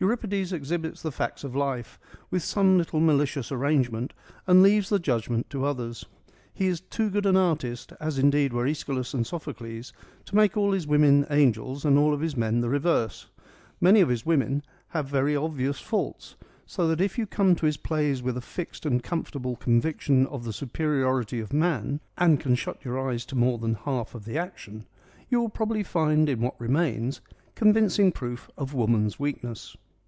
[0.00, 1.98] Euripides exhibits the facts of life,
[2.30, 4.12] with some little malicious arrangement,
[4.46, 6.06] and leaves the judgment to others.
[6.54, 9.92] He is too good an artist, as indeed were ^Eschylus and Sophocles,
[10.26, 13.26] to make all his women angels and all his men the reverse.
[13.80, 17.26] Many of his women have very obvious 8(5 EURIPIDES 87 faults, so that if you
[17.26, 21.98] come to his plays with a fixed and comfortable conviction of the superiority of man,
[22.16, 24.86] and can shut your eyes to more than half of the action
[25.28, 27.20] you will probably find in what remains
[27.56, 29.76] convincing proof of woman's weakness.